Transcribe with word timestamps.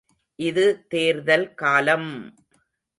இது 0.39 0.65
தேர்தல் 0.89 1.47
காலம்! 1.53 2.11